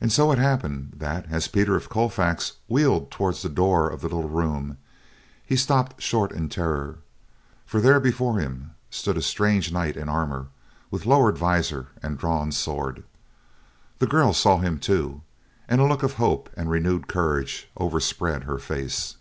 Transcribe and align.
And 0.00 0.10
so 0.10 0.32
it 0.32 0.38
happened 0.40 0.94
that, 0.96 1.26
as 1.30 1.46
Peter 1.46 1.76
of 1.76 1.88
Colfax 1.88 2.54
wheeled 2.66 3.08
toward 3.08 3.36
the 3.36 3.48
door 3.48 3.88
of 3.88 4.00
the 4.00 4.06
little 4.08 4.28
room, 4.28 4.78
he 5.46 5.54
stopped 5.54 6.02
short 6.02 6.32
in 6.32 6.48
terror, 6.48 6.98
for 7.64 7.80
there 7.80 8.00
before 8.00 8.40
him 8.40 8.72
stood 8.90 9.16
a 9.16 9.22
strange 9.22 9.70
knight 9.70 9.96
in 9.96 10.08
armor, 10.08 10.48
with 10.90 11.06
lowered 11.06 11.38
visor 11.38 11.86
and 12.02 12.18
drawn 12.18 12.50
sword. 12.50 13.04
The 14.00 14.08
girl 14.08 14.32
saw 14.32 14.58
him 14.58 14.80
too, 14.80 15.22
and 15.68 15.80
a 15.80 15.84
look 15.86 16.02
of 16.02 16.14
hope 16.14 16.50
and 16.56 16.68
renewed 16.68 17.06
courage 17.06 17.68
overspread 17.76 18.42
her 18.42 18.58
face. 18.58 19.18